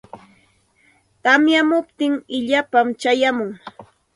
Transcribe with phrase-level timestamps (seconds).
[1.23, 3.49] Tamyamuptin illapam chayamun.